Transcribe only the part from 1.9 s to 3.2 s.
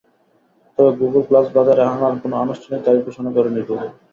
আনার কোনো আনুষ্ঠানিক তারিখ